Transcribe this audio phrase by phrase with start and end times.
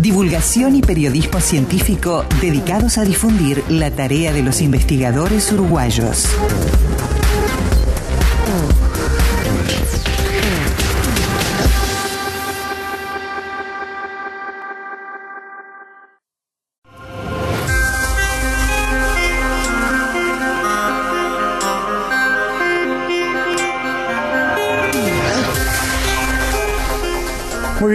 [0.00, 6.28] Divulgación y periodismo científico dedicados a difundir la tarea de los investigadores uruguayos.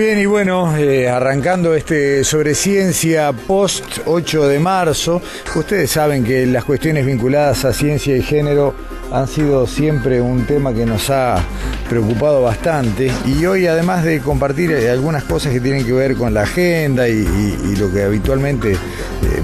[0.08, 5.22] Bien, y bueno, eh, arrancando este sobre ciencia post 8 de marzo,
[5.54, 8.74] ustedes saben que las cuestiones vinculadas a ciencia y género
[9.12, 11.38] han sido siempre un tema que nos ha
[11.90, 13.12] preocupado bastante.
[13.26, 17.08] Y hoy además de compartir eh, algunas cosas que tienen que ver con la agenda
[17.08, 17.26] y,
[17.78, 18.78] lo que habitualmente eh,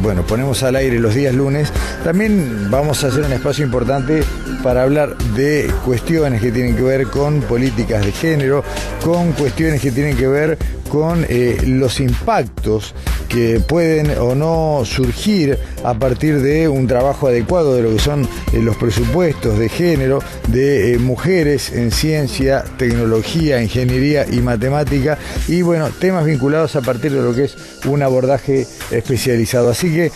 [0.01, 1.71] bueno, ponemos al aire los días lunes,
[2.03, 4.23] también vamos a hacer un espacio importante
[4.63, 8.63] para hablar de cuestiones que tienen que ver con políticas de género,
[9.03, 10.57] con cuestiones que tienen que ver
[10.93, 12.93] con eh, los impactos
[13.27, 18.21] que pueden o no surgir a partir de un trabajo adecuado de lo que son
[18.53, 20.19] eh, los presupuestos de género
[20.49, 27.11] de eh, mujeres en ciencia, tecnología, ingeniería y matemática y bueno, temas vinculados a partir
[27.11, 27.57] de lo que es
[27.87, 29.71] un abordaje especializado.
[29.71, 30.11] Así que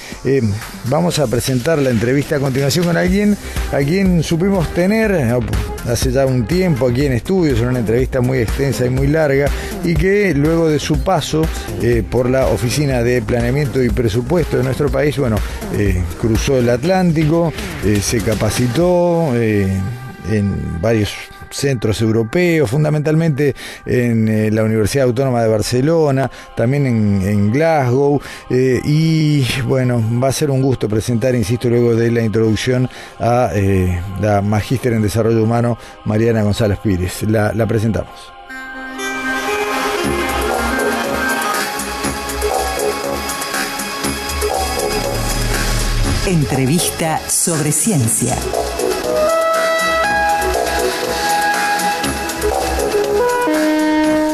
[0.89, 3.35] vamos a presentar la entrevista a continuación con alguien
[3.71, 5.39] a quien supimos tener
[5.87, 9.49] hace ya un tiempo aquí en estudios, en una entrevista muy extensa y muy larga,
[9.83, 11.43] y que luego de su paso
[11.81, 15.37] eh, por la Oficina de Planeamiento y Presupuesto de nuestro país, bueno,
[15.73, 17.51] eh, cruzó el Atlántico,
[17.85, 21.13] eh, se capacitó en varios
[21.49, 28.19] centros europeos, fundamentalmente en la Universidad Autónoma de Barcelona, también en, Glasgow,
[28.49, 32.89] y bueno, va a ser un gusto presentar, insisto, luego de la introducción
[33.19, 33.51] a
[34.19, 37.23] la magíster en Desarrollo Humano, Mariana González Pires.
[37.23, 38.36] La presentamos.
[46.27, 48.35] Entrevista sobre ciencia.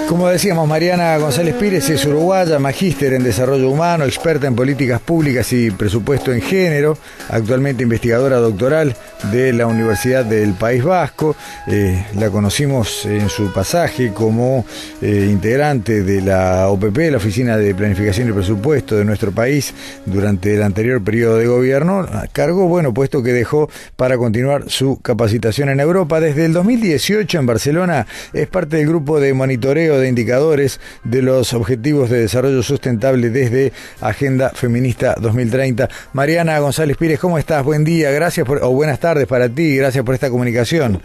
[0.09, 5.53] Como decíamos, Mariana González Pires es uruguaya, magíster en desarrollo humano, experta en políticas públicas
[5.53, 6.97] y presupuesto en género,
[7.29, 8.95] actualmente investigadora doctoral
[9.31, 11.35] de la Universidad del País Vasco.
[11.67, 14.65] Eh, la conocimos en su pasaje como
[15.01, 19.73] eh, integrante de la OPP, la Oficina de Planificación y Presupuesto de nuestro país,
[20.05, 22.07] durante el anterior periodo de gobierno.
[22.31, 26.19] Cargó, bueno, puesto que dejó para continuar su capacitación en Europa.
[26.19, 31.53] Desde el 2018 en Barcelona es parte del grupo de monitoreo de indicadores de los
[31.53, 35.89] Objetivos de Desarrollo Sustentable desde Agenda Feminista 2030.
[36.13, 37.63] Mariana González Pires, ¿cómo estás?
[37.63, 41.01] Buen día, gracias por, o buenas tardes para ti, gracias por esta comunicación.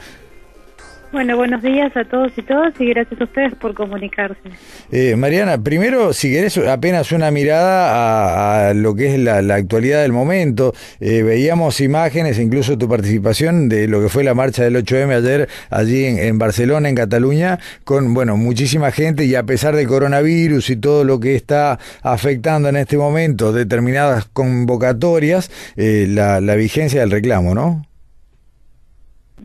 [1.11, 4.51] Bueno, buenos días a todos y todas y gracias a ustedes por comunicarse.
[4.93, 9.55] Eh, Mariana, primero, si querés apenas una mirada a, a lo que es la, la
[9.55, 14.65] actualidad del momento, eh, veíamos imágenes, incluso tu participación de lo que fue la marcha
[14.65, 19.45] del 8M ayer allí en, en Barcelona, en Cataluña, con, bueno, muchísima gente y a
[19.45, 26.07] pesar del coronavirus y todo lo que está afectando en este momento determinadas convocatorias, eh,
[26.07, 27.88] la, la vigencia del reclamo, ¿no?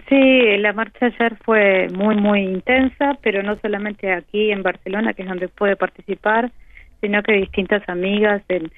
[0.09, 5.21] Sí, la marcha ayer fue muy, muy intensa, pero no solamente aquí en Barcelona, que
[5.21, 6.51] es donde puede participar,
[7.01, 8.71] sino que distintas amigas en,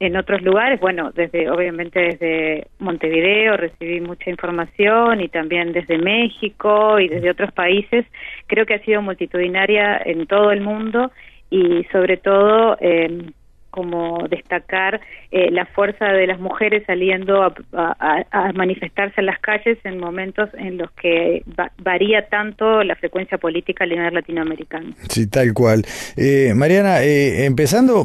[0.00, 0.80] en otros lugares.
[0.80, 7.52] Bueno, desde obviamente desde Montevideo recibí mucha información y también desde México y desde otros
[7.52, 8.06] países.
[8.46, 11.10] Creo que ha sido multitudinaria en todo el mundo
[11.50, 13.30] y sobre todo eh,
[13.70, 19.38] como destacar eh, la fuerza de las mujeres saliendo a, a- a manifestarse en las
[19.40, 24.94] calles en momentos en los que va- varía tanto la frecuencia política a nivel latinoamericano.
[25.08, 25.84] Sí, tal cual.
[26.16, 28.04] Eh, Mariana, eh, empezando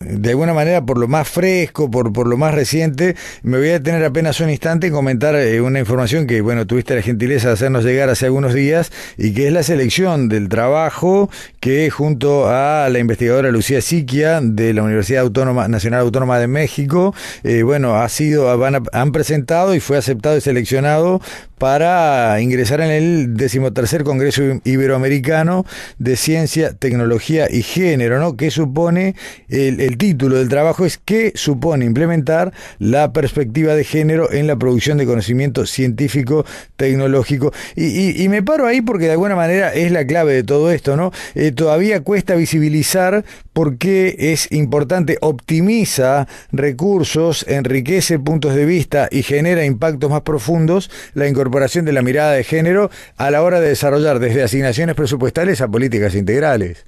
[0.00, 3.72] de alguna manera por lo más fresco, por, por lo más reciente, me voy a
[3.74, 7.54] detener apenas un instante en comentar eh, una información que, bueno, tuviste la gentileza de
[7.54, 11.30] hacernos llegar hace algunos días y que es la selección del trabajo
[11.60, 17.14] que junto a la investigadora Lucía Siquia de la Universidad Autónoma Nacional Autónoma de México,
[17.44, 18.50] eh, bueno, ha sido,
[18.92, 21.20] han presentado y fue aceptado y seleccionado
[21.58, 25.66] para ingresar en el decimotercer Congreso Iberoamericano
[25.98, 28.36] de Ciencia, Tecnología y Género, ¿no?
[28.36, 29.16] ¿Qué supone
[29.48, 30.86] el, título del trabajo?
[30.86, 36.46] Es ¿qué supone implementar la perspectiva de género en la producción de conocimiento científico,
[36.76, 37.52] tecnológico?
[37.76, 41.12] Y, me paro ahí porque de alguna manera es la clave de todo esto, ¿no?
[41.34, 43.24] Eh, todavía cuesta visibilizar
[43.58, 50.88] por qué es importante, optimiza recursos, enriquece puntos de vista y genera impactos más profundos
[51.14, 54.94] la incorporación incorporación de la mirada de género a la hora de desarrollar desde asignaciones
[54.94, 56.86] presupuestales a políticas integrales.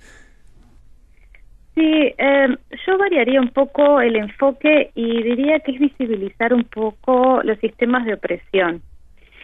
[1.74, 2.56] Sí, eh,
[2.86, 8.06] yo variaría un poco el enfoque y diría que es visibilizar un poco los sistemas
[8.06, 8.80] de opresión.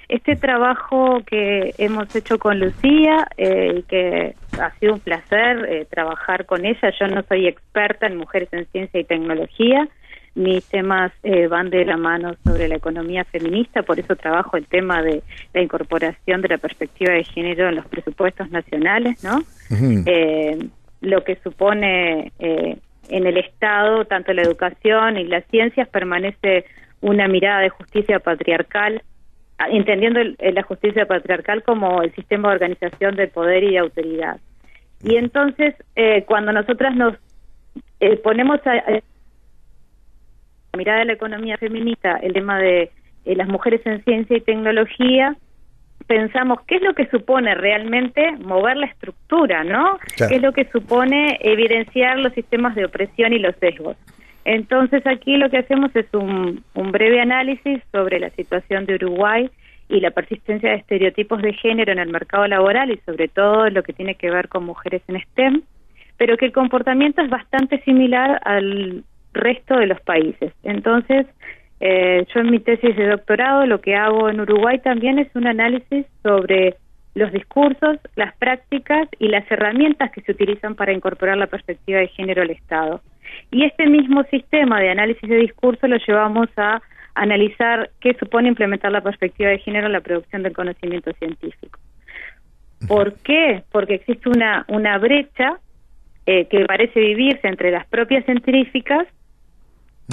[0.08, 5.86] Este trabajo que hemos hecho con Lucía eh, y que ha sido un placer eh,
[5.90, 9.88] trabajar con ella, yo no soy experta en mujeres en ciencia y tecnología,
[10.36, 14.66] mis temas eh, van de la mano sobre la economía feminista, por eso trabajo el
[14.66, 15.22] tema de
[15.54, 19.42] la incorporación de la perspectiva de género en los presupuestos nacionales, ¿no?
[19.70, 20.58] Eh,
[21.00, 22.76] lo que supone eh,
[23.08, 26.66] en el Estado, tanto la educación y las ciencias, permanece
[27.00, 29.02] una mirada de justicia patriarcal,
[29.58, 34.38] entendiendo la justicia patriarcal como el sistema de organización de poder y de autoridad.
[35.02, 35.74] Y entonces,
[36.26, 37.14] cuando nosotras nos
[38.22, 38.82] ponemos a
[40.76, 42.90] mirada de la economía feminista, el tema de
[43.24, 45.36] eh, las mujeres en ciencia y tecnología,
[46.06, 49.98] pensamos qué es lo que supone realmente mover la estructura, ¿no?
[50.16, 53.96] ¿Qué es lo que supone evidenciar los sistemas de opresión y los sesgos?
[54.46, 56.62] Entonces aquí lo que hacemos es un,
[56.92, 59.50] breve análisis sobre la situación de Uruguay
[59.88, 63.82] y la persistencia de estereotipos de género en el mercado laboral y sobre todo lo
[63.82, 65.62] que tiene que ver con mujeres en STEM,
[66.16, 69.02] pero que el comportamiento es bastante similar al
[69.32, 70.52] resto de los países.
[70.62, 71.26] Entonces,
[71.80, 75.48] eh, yo en mi tesis de doctorado lo que hago en Uruguay también es un
[75.48, 76.76] análisis sobre
[77.16, 82.08] los discursos, las prácticas y las herramientas que se utilizan para incorporar la perspectiva de
[82.08, 83.00] género al Estado.
[83.50, 86.82] Y este mismo sistema de análisis de discurso lo llevamos a
[87.14, 91.78] analizar qué supone implementar la perspectiva de género en la producción del conocimiento científico.
[92.86, 93.62] ¿Por qué?
[93.72, 95.58] Porque existe una, una brecha
[96.26, 99.06] eh, que parece vivirse entre las propias científicas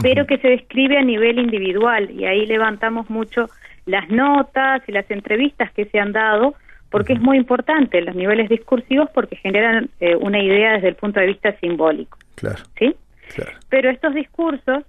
[0.01, 3.49] pero que se describe a nivel individual y ahí levantamos mucho
[3.85, 6.55] las notas y las entrevistas que se han dado
[6.89, 11.19] porque es muy importante los niveles discursivos porque generan eh, una idea desde el punto
[11.19, 12.17] de vista simbólico.
[12.35, 12.63] Claro.
[12.77, 12.95] ¿Sí?
[13.69, 14.83] Pero estos discursos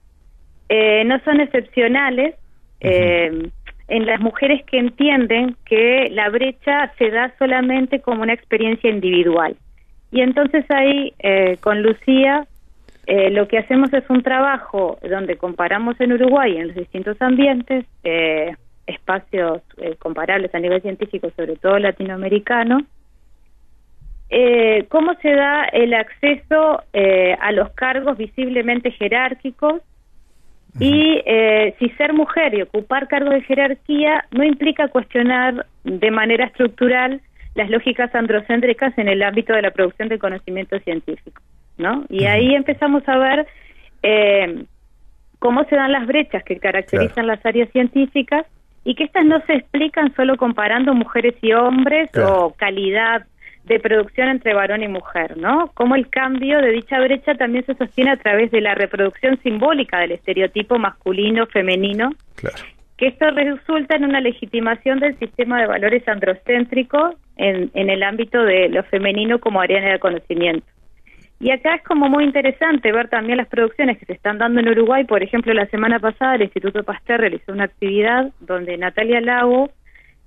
[0.68, 2.34] eh, no son excepcionales
[2.80, 3.50] eh,
[3.88, 9.56] en las mujeres que entienden que la brecha se da solamente como una experiencia individual.
[10.10, 11.12] Y entonces ahí,
[11.60, 12.46] con Lucía,
[13.06, 17.84] eh, lo que hacemos es un trabajo donde comparamos en Uruguay, en los distintos ambientes,
[18.02, 18.54] eh,
[18.86, 22.78] espacios eh, comparables a nivel científico, sobre todo latinoamericano,
[24.88, 26.82] cómo se da el acceso
[27.40, 29.80] a los cargos visiblemente jerárquicos
[30.80, 31.22] y
[31.78, 37.20] si ser mujer y ocupar cargos de jerarquía no implica cuestionar de manera estructural
[37.54, 41.40] las lógicas androcéntricas en el ámbito de la producción de conocimiento científico.
[41.78, 42.04] ¿no?
[42.08, 43.46] Y ahí empezamos a ver
[44.02, 44.64] eh,
[45.38, 48.46] cómo se dan las brechas que caracterizan las áreas científicas
[48.84, 53.26] y que estas no se explican solo comparando mujeres y hombres o calidad
[53.64, 55.70] de producción entre varón y mujer, ¿no?
[55.74, 60.00] Cómo el cambio de dicha brecha también se sostiene a través de la reproducción simbólica
[60.00, 62.10] del estereotipo masculino, femenino,
[62.98, 68.42] que esto resulta en una legitimación del sistema de valores androcéntrico en, en el ámbito
[68.42, 70.66] de lo femenino como área de conocimiento.
[71.40, 74.68] Y acá es como muy interesante ver también las producciones que se están dando en
[74.68, 75.04] Uruguay.
[75.04, 79.70] Por ejemplo, la semana pasada el Instituto Pasteur realizó una actividad donde Natalia Lago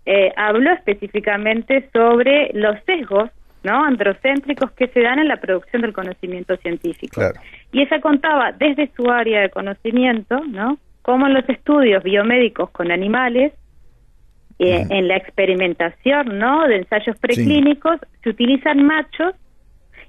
[0.10, 3.30] eh, habló específicamente sobre los sesgos
[3.64, 7.22] no androcéntricos que se dan en la producción del conocimiento científico.
[7.74, 10.78] Y ella contaba desde su área de conocimiento, ¿no?
[11.02, 13.52] Cómo en los estudios biomédicos con animales,
[14.60, 16.66] eh, en la experimentación, ¿no?
[16.68, 19.36] De ensayos preclínicos, se utilizan machos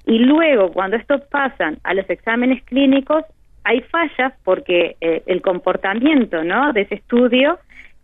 [0.07, 3.25] y luego, cuando estos pasan a los exámenes clínicos,
[3.65, 6.73] hay fallas porque eh, el comportamiento ¿no?
[6.73, 7.59] de ese estudio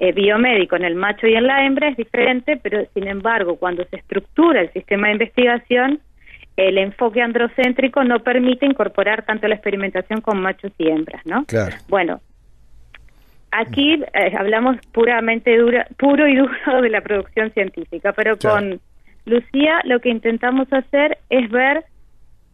[0.05, 3.85] eh, biomédico en el macho y en la hembra es diferente, pero sin embargo, cuando
[3.87, 6.01] se estructura el sistema de investigación,
[6.57, 11.47] el enfoque androcéntrico no permite incorporar tanto la experimentación con machos y hembras, ¿no?
[11.47, 11.77] Claro.
[11.89, 12.21] Bueno,
[13.51, 18.81] aquí eh, hablamos puramente dura, puro y duro de la producción científica, pero con
[19.25, 21.85] Lucía lo que intentamos hacer es ver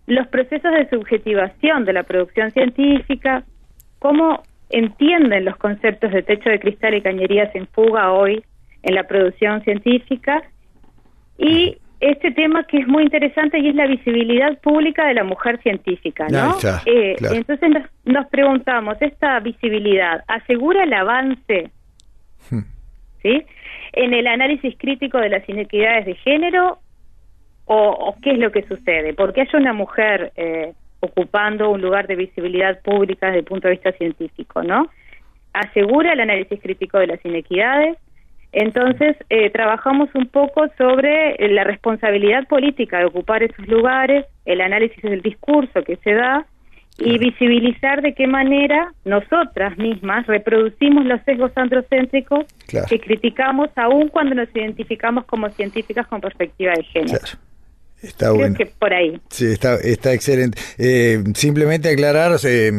[0.07, 3.43] los procesos de subjetivación de la producción científica,
[3.99, 8.45] cómo entienden los conceptos de techo de cristal y cañerías en fuga hoy
[8.83, 10.43] en la producción científica
[11.39, 15.61] y este tema que es muy interesante y es la visibilidad pública de la mujer
[15.63, 16.57] científica, ¿no?
[16.87, 17.71] Eh, entonces
[18.05, 21.71] nos, preguntamos, ¿esta visibilidad asegura el avance,
[22.51, 22.61] hmm.
[23.23, 23.45] ¿sí?
[23.93, 26.79] En el análisis crítico de las inequidades de género
[27.67, 29.13] o, qué es lo que sucede?
[29.13, 33.75] Porque hay una mujer eh, ocupando un lugar de visibilidad pública desde el punto de
[33.75, 34.89] vista científico, ¿no?
[35.53, 37.97] Asegura el análisis crítico de las inequidades,
[38.53, 45.03] entonces, eh, trabajamos un poco sobre la responsabilidad política de ocupar esos lugares, el análisis
[45.03, 46.47] del discurso que se da
[46.99, 54.35] y visibilizar de qué manera nosotras mismas reproducimos los sesgos androcéntricos que criticamos aún cuando
[54.35, 57.19] nos identificamos como científicas con perspectiva de género.
[58.03, 58.57] Está bueno.
[58.57, 59.21] que por ahí.
[59.29, 60.59] Sí, está, está excelente.
[60.79, 62.73] Eh, simplemente aclarar eh,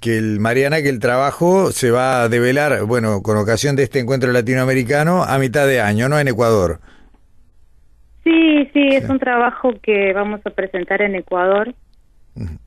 [0.00, 3.98] que el Mariana, que el trabajo se va a develar, bueno, con ocasión de este
[3.98, 6.18] encuentro latinoamericano, a mitad de año, ¿no?
[6.20, 6.78] En Ecuador.
[8.22, 11.74] Sí, sí, es un trabajo que vamos a presentar en Ecuador.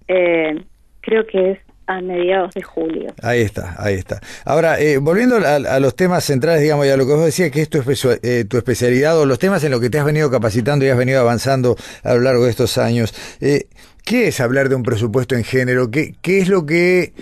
[0.08, 0.62] Eh,
[1.00, 1.60] creo que es
[1.91, 3.13] a mediados de julio.
[3.21, 4.21] Ahí está, ahí está.
[4.45, 7.62] Ahora, eh, volviendo a, los temas centrales, digamos, y a lo que vos decías que
[7.62, 7.79] es tu,
[8.24, 10.98] eh, tu especialidad o los temas en los que te has venido capacitando y has
[10.98, 13.65] venido avanzando a lo largo de estos años, eh,
[14.05, 15.91] ¿qué es hablar de un presupuesto en género?
[15.91, 17.13] ¿Qué, ¿Qué es lo que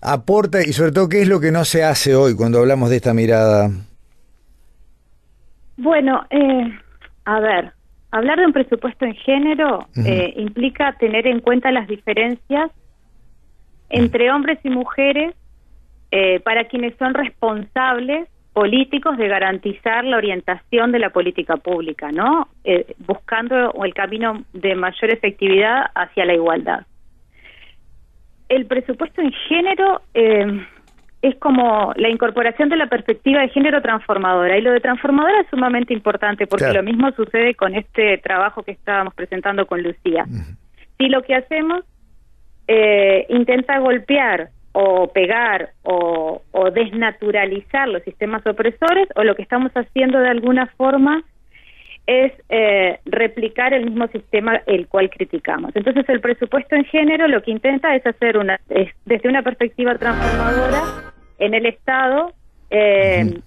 [0.00, 2.96] aporta y sobre todo qué es lo que no se hace hoy cuando hablamos de
[2.96, 3.70] esta mirada?
[5.78, 6.24] Bueno,
[7.24, 7.72] a ver,
[8.12, 9.88] hablar de un presupuesto en género
[10.36, 12.70] implica tener en cuenta las diferencias
[13.90, 15.34] entre hombres y mujeres
[16.10, 22.48] eh, para quienes son responsables políticos de garantizar la orientación de la política pública, ¿no?
[22.64, 26.86] Eh, buscando el camino de mayor efectividad hacia la igualdad.
[28.48, 30.64] El presupuesto en género eh,
[31.22, 34.56] es como la incorporación de la perspectiva de género transformadora.
[34.56, 38.70] Y lo de transformadora es sumamente importante porque lo mismo sucede con este trabajo que
[38.70, 40.24] estábamos presentando con Lucía.
[40.98, 41.84] Si lo que hacemos
[42.68, 46.42] eh, intenta golpear o pegar o,
[46.74, 51.22] desnaturalizar los sistemas opresores o lo que estamos haciendo de alguna forma
[52.06, 55.74] es eh, replicar el mismo sistema el cual criticamos.
[55.74, 58.60] Entonces el presupuesto en género lo que intenta es hacer una,
[59.04, 60.82] desde una perspectiva transformadora
[61.38, 62.32] en el Estado,
[62.70, 63.40] eh,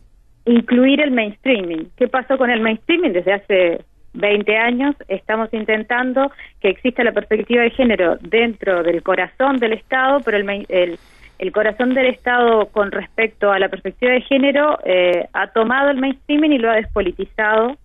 [0.45, 1.91] incluir el mainstreaming.
[1.95, 3.81] ¿Qué pasó con el mainstreaming desde hace
[4.13, 10.19] 20 años estamos intentando que exista la perspectiva de género dentro del corazón del Estado,
[10.21, 10.99] pero el,
[11.37, 15.97] el, corazón del Estado con respecto a la perspectiva de género eh, ha tomado el
[15.97, 17.77] mainstreaming y lo ha despolitizado.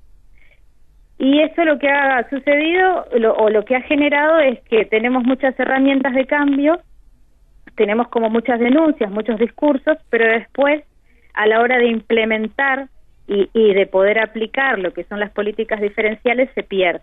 [1.19, 5.59] Y eso lo que ha sucedido o lo que ha generado es que tenemos muchas
[5.61, 6.81] herramientas de cambio,
[7.77, 10.83] tenemos como muchas denuncias, muchos discursos, pero después
[11.35, 12.89] a la hora de implementar
[13.27, 17.01] y, de poder aplicar lo que son las políticas diferenciales se pierde.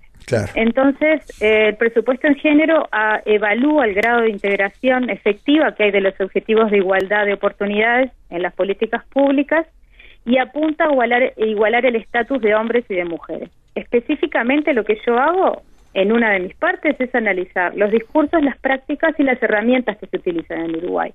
[0.53, 5.91] Entonces, eh, el presupuesto en género ah, evalúa el grado de integración efectiva que hay
[5.91, 9.65] de los objetivos de igualdad de oportunidades en las políticas públicas
[10.25, 13.49] y apunta a igualar, igualar el estatus de hombres y de mujeres.
[13.73, 15.63] Específicamente lo que yo hago
[15.93, 20.05] en una de mis partes es analizar los discursos, las prácticas y las herramientas que
[20.05, 21.13] se utilizan en Uruguay.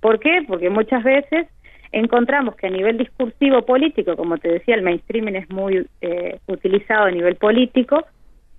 [0.00, 0.44] ¿Por qué?
[0.46, 1.46] Porque muchas veces
[1.98, 7.04] encontramos que a nivel discursivo político, como te decía, el mainstreaming es muy eh, utilizado
[7.04, 8.04] a nivel político,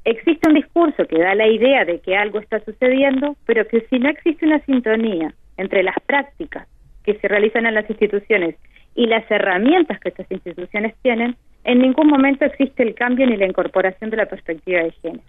[0.03, 4.00] existe un discurso que da la idea de que algo está sucediendo, pero que si
[4.00, 6.67] no existe una sintonía entre las prácticas
[7.03, 8.56] que se realizan en las instituciones
[8.96, 13.46] y las herramientas que estas instituciones tienen, en ningún momento existe el cambio ni la
[13.46, 15.24] incorporación de la perspectiva de género.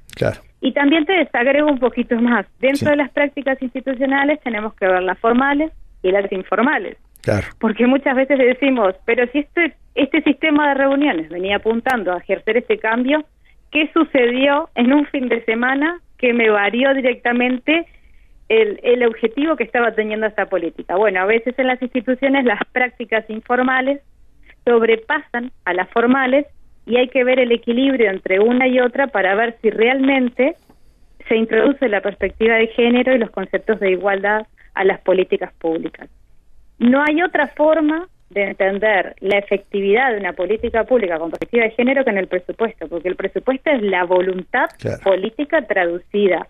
[0.63, 2.47] Y también te desagrego un poquito más.
[2.59, 5.73] Dentro de las prácticas institucionales tenemos que ver las formales
[6.03, 6.97] y las informales.
[7.59, 12.59] Porque muchas veces decimos, pero si este, este sistema de reuniones venía apuntando a ejercer
[12.59, 13.25] ese cambio,
[13.71, 17.87] ¿qué sucedió en un fin de semana que me varió directamente
[18.49, 20.97] el, el objetivo que estaba teniendo esta política?
[20.97, 24.01] Bueno, a veces en las instituciones las prácticas informales
[24.65, 26.47] sobrepasan a las formales
[26.87, 30.57] y hay que ver el equilibrio entre una y otra para ver si realmente
[31.29, 36.09] se introduce la perspectiva de género y los conceptos de igualdad a las políticas públicas.
[36.79, 41.71] No hay otra forma de entender la efectividad de una política pública con perspectiva de
[41.71, 44.67] género que en el presupuesto, porque el presupuesto es la voluntad
[45.03, 46.47] política traducida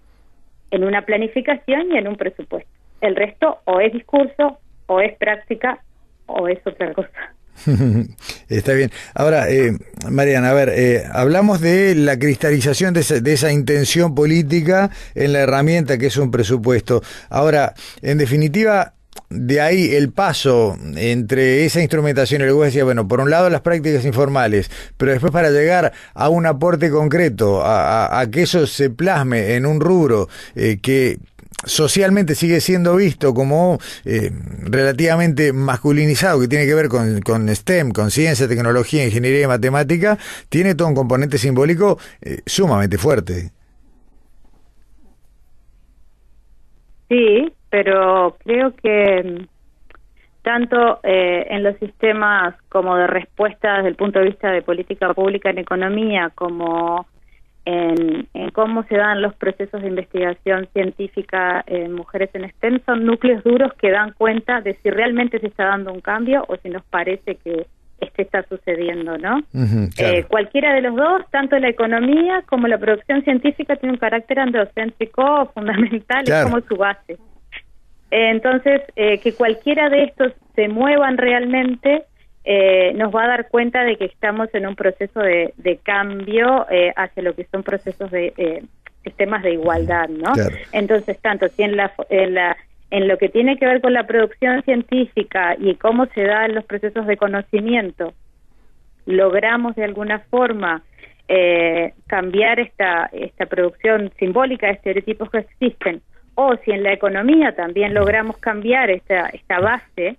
[0.70, 2.70] en una planificación y en un presupuesto.
[3.00, 5.78] El resto o es discurso, o es práctica,
[6.26, 7.32] o es otra cosa.
[8.48, 8.90] Está bien.
[9.14, 9.76] Ahora, eh,
[10.10, 15.32] Mariana, a ver, eh, hablamos de la cristalización de esa, de esa, intención política en
[15.32, 17.02] la herramienta que es un presupuesto.
[17.30, 18.94] Ahora, en definitiva,
[19.30, 24.04] de ahí el paso entre esa instrumentación, el decía, bueno, por un lado las prácticas
[24.04, 29.54] informales, pero después para llegar a un aporte concreto, a, a, que eso se plasme
[29.54, 31.18] en un rubro eh, que
[31.64, 34.30] socialmente sigue siendo visto como eh,
[34.62, 40.18] relativamente masculinizado, que tiene que ver con, con, STEM, con ciencia, tecnología, ingeniería y matemática,
[40.48, 43.52] tiene todo un componente simbólico eh, sumamente fuerte.
[47.08, 49.46] Sí, pero creo que mm,
[50.42, 55.12] tanto eh, en los sistemas como de respuesta desde el punto de vista de política
[55.12, 57.06] pública en economía como
[57.64, 63.44] en, cómo se dan los procesos de investigación científica en mujeres en STEM son núcleos
[63.44, 66.82] duros que dan cuenta de si realmente se está dando un cambio o si nos
[66.84, 67.66] parece que
[68.00, 69.40] este está sucediendo, ¿no?
[69.98, 74.38] eh, cualquiera de los dos, tanto la economía como la producción científica tiene un carácter
[74.38, 77.18] androcéntrico fundamental, es como su base.
[78.10, 82.04] Eh, entonces, eh, que cualquiera de estos se muevan realmente
[82.50, 86.94] eh, nos va a dar cuenta de que estamos en un proceso de, cambio eh,
[86.96, 88.62] hacia lo que son procesos de eh,
[89.04, 90.32] sistemas de igualdad, ¿no?
[90.72, 92.56] Entonces, tanto si en la, en la
[92.90, 96.64] en lo que tiene que ver con la producción científica y cómo se dan los
[96.64, 98.14] procesos de conocimiento,
[99.04, 100.82] logramos de alguna forma
[102.06, 106.00] cambiar esta, esta producción simbólica de estereotipos que existen,
[106.40, 110.18] o si en la economía también logramos cambiar esta, esta base,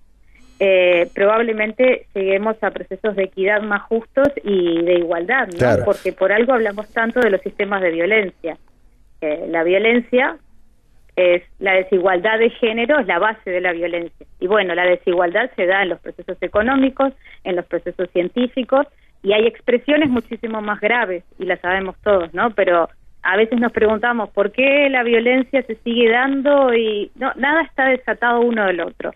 [0.60, 5.86] eh, probablemente lleguemos a procesos de equidad más justos y de igualdad, ¿no?
[5.86, 8.58] Porque por algo hablamos tanto de los sistemas de violencia.
[9.22, 10.36] Eh, la violencia
[11.16, 14.28] es la desigualdad de género es la base de la violencia.
[14.42, 17.14] Y bueno, la desigualdad se da en los procesos económicos,
[17.46, 18.88] en los procesos científicos
[19.24, 22.50] y hay expresiones muchísimo más graves y las sabemos todos, ¿no?
[22.52, 22.90] Pero
[23.22, 27.86] a veces nos preguntamos por qué la violencia se sigue dando y no nada está
[27.86, 29.14] desatado uno del otro.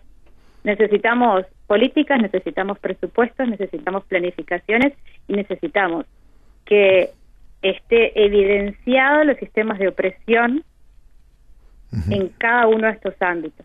[0.62, 4.92] Necesitamos políticas, necesitamos presupuestos, necesitamos planificaciones
[5.28, 6.06] y necesitamos
[6.64, 7.10] que
[7.62, 10.64] esté evidenciado los sistemas de opresión
[12.10, 13.64] en cada uno de estos ámbitos.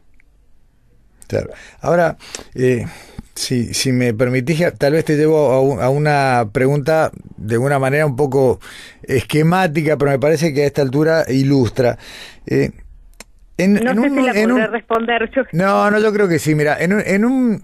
[1.29, 1.51] Claro.
[1.81, 2.17] Ahora,
[2.55, 2.87] eh,
[3.35, 8.15] si, si me permitís, tal vez te llevo a, una pregunta de una manera un
[8.15, 8.59] poco
[9.03, 11.99] esquemática, pero me parece que a esta altura ilustra.
[12.47, 12.71] Eh,
[13.59, 15.29] no sé si la podré responder.
[15.51, 16.55] No, no, yo creo que sí.
[16.55, 17.63] Mira, en un, en un,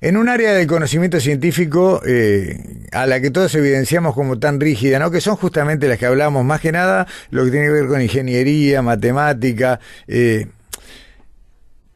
[0.00, 5.00] en un área del conocimiento científico eh, a la que todos evidenciamos como tan rígida,
[5.00, 5.10] ¿no?
[5.10, 8.00] que son justamente las que hablamos, más que nada lo que tiene que ver con
[8.00, 9.80] ingeniería, matemática.
[10.06, 10.46] Eh,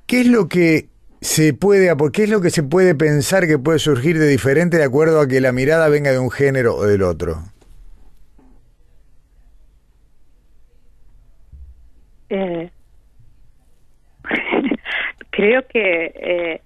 [0.09, 0.87] ¿Qué es lo que
[1.21, 4.85] se puede, qué es lo que se puede pensar que puede surgir de diferente de
[4.85, 7.43] acuerdo a que la mirada venga de un género o del otro?
[12.31, 12.71] Eh,
[15.31, 16.63] creo que eh,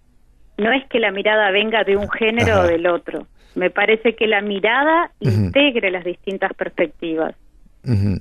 [0.58, 3.26] no es que la mirada venga de un género o del otro.
[3.56, 7.34] Me parece que la mirada integre las distintas perspectivas.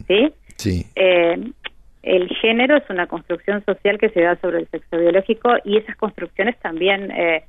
[0.08, 0.34] ¿Sí?
[0.58, 0.88] Sí.
[0.96, 1.52] Eh,
[2.04, 5.96] el género es una construcción social que se da sobre el sexo biológico y esas
[5.96, 7.44] construcciones también eh,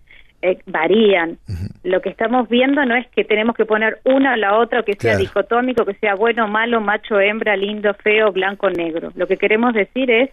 [0.66, 1.38] varían.
[1.84, 4.94] Lo que estamos viendo no es que tenemos que poner una o la otra, que
[4.94, 9.10] sea dicotómico, que sea bueno, malo, macho, hembra, lindo, feo, blanco, negro.
[9.14, 10.30] Lo que queremos decir es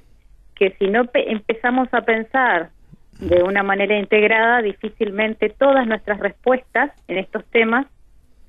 [0.55, 2.69] que si no empezamos a pensar
[3.19, 7.85] de una manera integrada, difícilmente todas nuestras respuestas en estos temas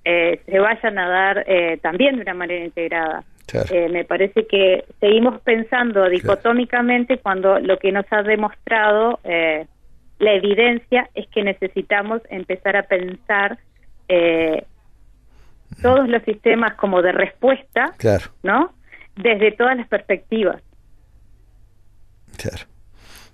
[0.04, 3.22] eh, se vayan a dar eh, también de una manera integrada.
[3.70, 11.08] Eh, me parece que seguimos pensando dicotómicamente cuando lo que nos ha demostrado la evidencia
[11.14, 13.58] es que necesitamos empezar a pensar
[15.82, 17.94] todos los sistemas como de respuesta,
[18.42, 18.72] ¿no?
[19.16, 20.62] Desde todas las perspectivas.
[22.36, 22.69] Claro.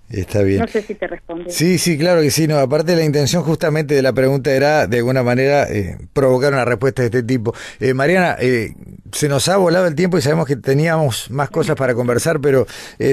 [0.09, 0.61] Está bien.
[0.61, 1.51] No sé si te responde.
[1.51, 2.47] Sí, sí, claro que sí.
[2.47, 6.63] No, aparte la intención justamente de la pregunta era de alguna manera eh, provocar una
[6.63, 7.53] respuesta de este tipo.
[7.81, 8.73] Eh, Mariana, eh,
[9.11, 12.65] se nos ha volado el tiempo y sabemos que teníamos más cosas para conversar, pero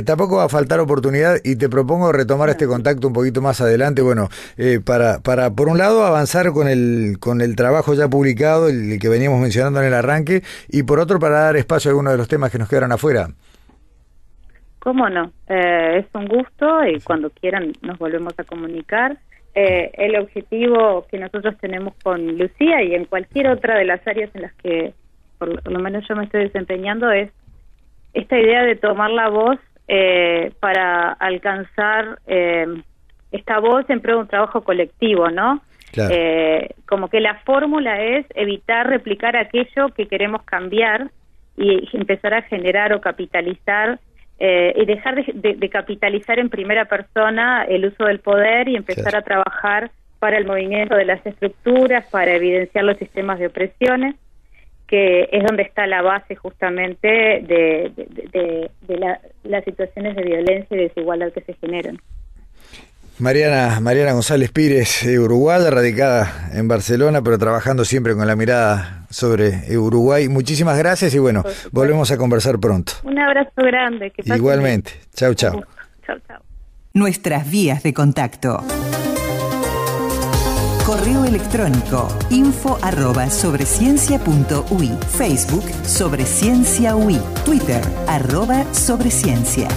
[0.04, 4.02] tampoco va a faltar oportunidad y te propongo retomar este contacto un poquito más adelante.
[4.02, 4.28] Bueno,
[4.84, 9.08] para, para por un lado avanzar con el con el trabajo ya publicado, el que
[9.08, 12.28] veníamos mencionando en el arranque, y por otro para dar espacio a algunos de los
[12.28, 13.30] temas que nos quedaron afuera.
[14.84, 15.32] ¿Cómo no?
[15.48, 19.16] Eh, es un gusto y cuando quieran nos volvemos a comunicar.
[19.54, 24.30] Eh, el objetivo que nosotros tenemos con Lucía y en cualquier otra de las áreas
[24.34, 24.92] en las que
[25.38, 27.30] por lo menos yo me estoy desempeñando es
[28.12, 34.28] esta idea de tomar la voz eh, para alcanzar esta voz en pro de un
[34.28, 35.62] trabajo colectivo, ¿no?
[35.96, 41.10] Eh, como que la fórmula es evitar replicar aquello que queremos cambiar
[41.56, 43.98] y empezar a generar o capitalizar
[44.38, 49.22] eh, y dejar de, capitalizar en primera persona el uso del poder y empezar a
[49.22, 54.16] trabajar para el movimiento de las estructuras, para evidenciar los sistemas de opresiones,
[54.86, 57.08] que es donde está la base justamente
[57.46, 58.70] de,
[59.44, 61.98] las situaciones de violencia y desigualdad que se generan.
[63.18, 69.06] Mariana, Mariana González Pires, eh, uruguaya, radicada en Barcelona, pero trabajando siempre con la mirada
[69.08, 70.28] sobre eh, Uruguay.
[70.28, 72.94] Muchísimas gracias y bueno, volvemos a conversar pronto.
[73.04, 74.12] Un abrazo grande.
[74.24, 75.00] Igualmente.
[75.14, 75.62] Chau, chau.
[76.04, 76.40] Chau, chau.
[76.92, 78.64] Nuestras vías de contacto.
[80.84, 83.64] Correo electrónico info arroba sobre
[85.16, 86.94] Facebook sobre ciencia
[87.44, 89.68] Twitter arroba sobre ciencia.